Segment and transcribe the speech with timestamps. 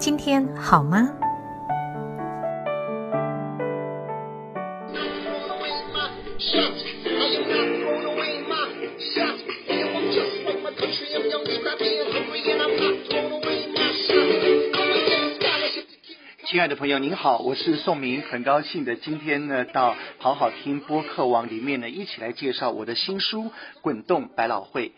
[0.00, 1.12] 今天好吗？
[16.46, 23.44] 亲爱的朋友，您好，我是宋明，很高兴的今天呢到好好听播客网里面呢一起来介绍我的新书
[23.82, 24.88] 《滚动百老汇》。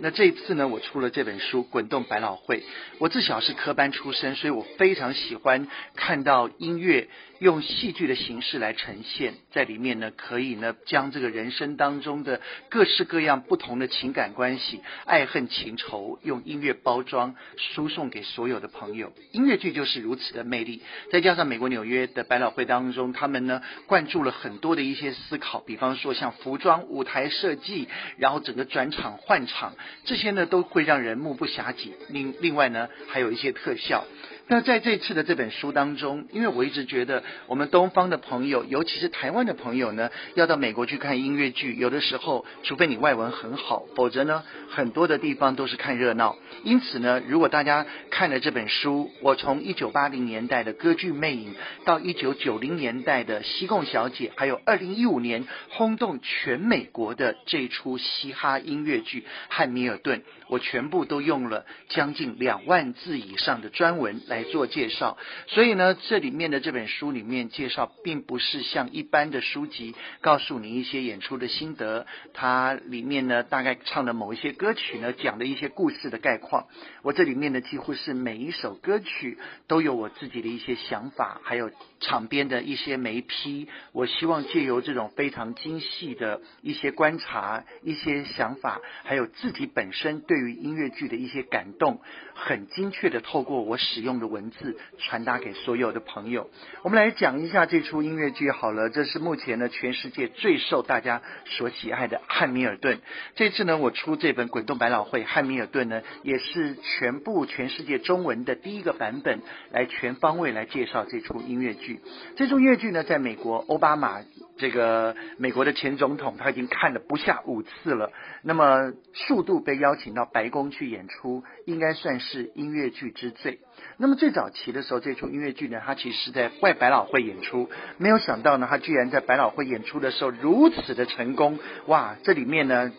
[0.00, 2.60] 那这一次呢，我出了这本书《滚动百老汇》。
[2.98, 5.66] 我自小是科班出身，所以我非常喜欢
[5.96, 7.08] 看到音乐
[7.40, 19.12] 用戏剧的形式来呈现，在里面呢，可以呢将这个人生当中的各式各样不同的情感关系、爱恨情仇，用音乐包装输送给所有的朋友。
[19.32, 20.80] 音乐剧就是如此的魅力，
[21.10, 29.74] 再加上美国纽约的百老汇当中，他们呢灌注了很多的一些思考，比方说像服装、舞台设计，然后整个转场换场。
[30.04, 31.90] 这些呢都会让人目不暇接。
[32.08, 34.04] 另另外呢，还有一些特效。
[34.50, 46.34] 那在这次的这本书当中，因为我一直觉得我们东方的朋友，尤其是台湾的朋友呢，要到美国去看音乐剧，有的时候，除非你外文很好，否则呢，很多的地方都是看热闹。
[46.64, 64.37] 因此呢，如果大家看了这本书，我从一九八零年代的歌剧魅影，到一九九零年代的西贡小姐，还有二零一五年轰动全美国的这出嘻哈音乐剧《汉密尔顿》，我全部都用了将近两万字以上的专文来。
[64.38, 76.68] 来做介绍，所以呢，这里面的这本书里面介绍，并不是像一般的书籍告诉你一些演出的心得，它里面呢大概唱的某一些歌曲呢讲的一些故事的概况。
[77.02, 83.66] 我这里面呢几乎是每一首歌曲都有我自己的一些想法，还有场边的一些眉批。
[83.90, 92.00] 我希望借由这种非常精细的一些观察、一些想法，还有自己本身对于音乐剧的一些感动，
[92.34, 94.27] 很精确的透过我使用的。
[94.28, 96.50] 文字传达给所有的朋友。
[96.82, 102.96] 我们来讲一下这出音乐剧好了，这是目前呢全世界最受大家所喜爱的《汉密尔顿》。
[103.34, 109.40] 这次呢，我出这本《滚动百老汇》，《汉密尔顿》呢也是全部全世界中文的第一个版本，
[109.72, 112.00] 来全方位来介绍这出音乐剧。
[112.36, 114.20] 这出音乐剧呢，在美国奥巴马
[114.58, 118.12] 这个美国的前总统他已经看了不下五次了。
[118.42, 123.60] 那么数度被邀请到白宫去演出，应该算是音乐剧之最。
[123.96, 132.16] 那么最早期的时候，这出音乐剧呢，它其实是在外百老汇演出，没有想到呢，它居然在百老汇演出的时候如此的成功，哇！
[132.24, 132.92] 这里面呢，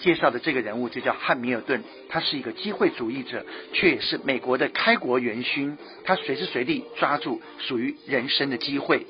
[0.00, 3.44] 介绍的这个人物就叫汉密尔顿，他是一个机会主义者，
[3.74, 9.06] 却也是美国的开国元勋，他随时随地抓住属于人生的机会。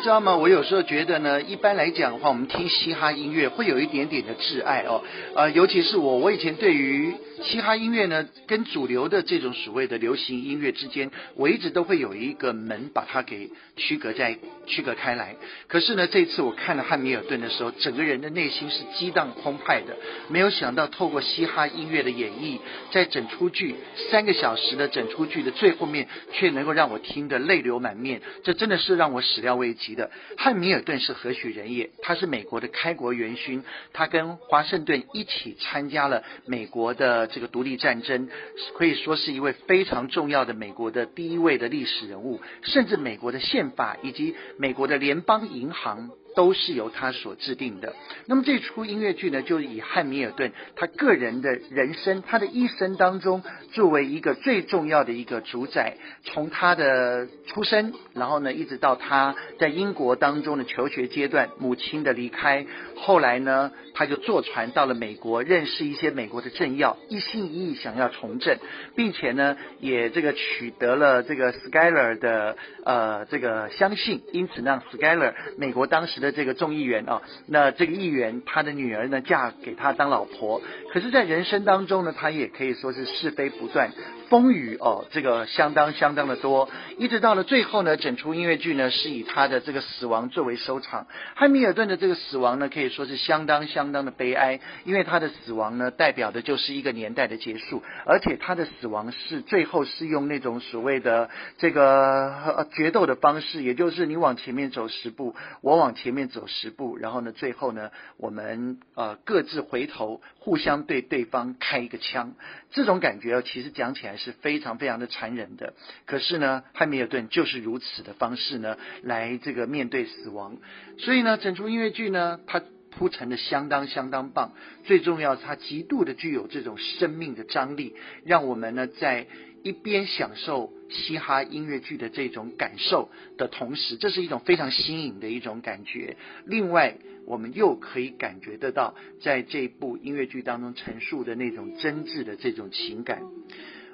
[0.00, 0.36] 知道吗？
[0.36, 5.02] 我有时候觉得呢，一般来讲的话，我们听嘻哈音乐会有一点点的挚爱哦，
[5.34, 7.14] 呃，尤其是我，我以前对于。
[7.42, 15.36] 嘻哈音乐呢，跟主流的这种所谓的流行音乐之间，我一直都会有一个门把它给区隔在区隔开来。
[15.66, 19.96] 可是呢，这次我看了汉密尔顿的时候，整个人的内心是激荡澎湃的。
[20.28, 22.58] 没有想到，透过嘻哈音乐的演绎，
[22.90, 23.74] 在整出剧
[24.10, 28.20] 三个小时的整出剧的最后面，却能够让我听得泪流满面。
[28.44, 30.10] 这真的是让我始料未及的。
[30.36, 31.90] 汉密尔顿是何许人也？
[32.02, 37.26] 他是美国的开国元勋，他跟华盛顿一起参加了美国的。
[37.26, 38.28] 这个独立战争
[38.76, 46.10] 可以说是一位非常重要的美国的第一位的历史人物，甚至美国的宪法以及美国的联邦银行。
[46.36, 47.94] 都是由他所制定的。
[48.26, 53.42] 那么这出音乐剧呢，就以汉密尔顿他个人的人生，他的一生当中，
[53.72, 55.96] 作为一个最重要的一个主宰。
[56.22, 62.64] 从他的出生，然后呢，一直到他在英国当中的求学阶段，母亲的离开，
[62.94, 68.58] 后来呢，他就坐船到了美国，认识一些美国的政要，一心一意想要从政，
[68.94, 76.19] 并且呢，也这个取得了这个 Skyler 的呃这个相信，因此让 Skyler 美国当时。
[76.20, 80.60] 的这个众议员啊，那这个议员他的女儿呢嫁给他当老婆，
[80.92, 83.90] 可是，在人生当中呢，他也可以说是是非不断，
[84.30, 86.70] 风雨哦，这个相当相当的多。
[86.98, 91.08] 一直到了最后呢，整出音乐剧呢是以他的这个死亡作为收场。
[91.34, 101.28] 汉密尔顿的这个死亡呢，可以说是相当相当的悲哀，因为他的死亡呢，代表的就是一个年代的结束，而且他的死亡是最后是用那种所谓的
[101.58, 112.34] 这个决斗的方式，也就是你往前面走十步，我往前面走十步，然后呢，最后呢，我们呃各自回头，互相对对方开一个枪。
[112.72, 115.74] 这种感觉其实讲起来是非常非常的残忍的。
[116.06, 120.58] 可是呢，汉密尔顿就是如此的方式呢，来这个面对死亡。
[120.98, 124.52] 所以呢，整出音乐剧呢，它铺陈的相当相当棒。
[124.84, 127.94] 最重要，它极度的具有这种生命的张力，
[128.24, 129.26] 让我们呢在
[129.62, 136.16] 一边享受嘻哈音乐剧的这种感受的同时，这是一种非常新颖的一种感觉。
[136.46, 136.96] 另外，
[137.26, 143.22] 我们又可以感觉得到，在这部音乐剧当中陈述的那种真挚的这种情感。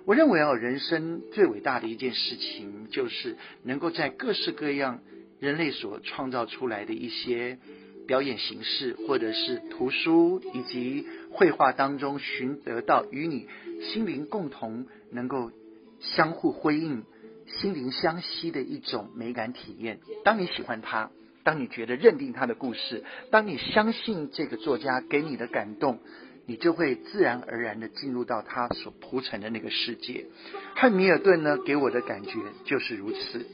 [0.06, 5.00] 我认为啊，人生最伟大的一件事情，就是能够在各式各样
[5.41, 7.58] 人类所创造出来的一些
[8.06, 13.49] 表演形式，或者是图书以及绘画当中，寻得到与你
[13.82, 15.50] 心灵共同、能够
[15.99, 17.02] 相互辉映、
[17.47, 19.99] 心灵相吸的一种美感体验。
[20.25, 21.11] 当你喜欢它。
[21.43, 26.00] 当你觉得认定他的故事，当你相信这个作家给你的感动，
[26.47, 30.27] 你就会自然而然的进入到他所铺陈的那个世界。
[30.75, 33.47] 汉密尔顿呢，给我的感觉就是如此。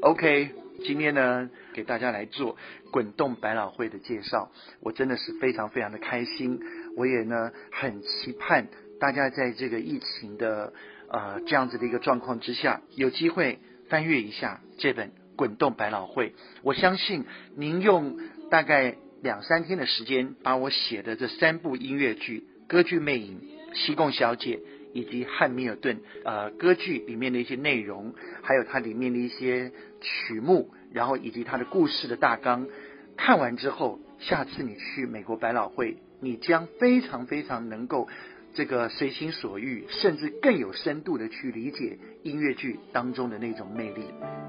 [0.00, 0.50] OK，
[0.84, 2.56] 今天呢，给大家来做
[2.90, 4.50] 滚动百老汇的介绍，
[4.80, 6.60] 我真的是非常非常的开心。
[6.96, 8.68] 我也呢，很期盼
[9.00, 10.72] 大家在这个疫情的
[11.08, 13.58] 呃这样子的一个状况之下，有机会
[13.88, 15.12] 翻阅一下这本。
[15.36, 16.32] 滚动百老汇，
[16.62, 17.26] 我相信
[17.58, 18.16] 您用
[18.50, 23.40] 大概两三天的时间，把我写的这三部音乐剧《歌剧魅影》
[23.76, 24.56] 《西贡小姐》
[24.94, 32.68] 以及《汉密尔顿》呃歌剧里面的一些内容，还有它里面的一些曲目，然后以及它的故事的大纲
[33.16, 38.08] 看完之后，下次你去美国百老汇，你将非常非常能够。
[38.54, 44.04] 这个随心所欲，甚至更有深度的去理解音乐剧当中的那种魅力。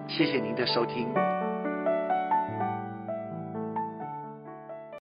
[0.08, 1.37] 谢谢您的收听。